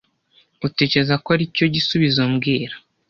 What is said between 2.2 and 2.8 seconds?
mbwira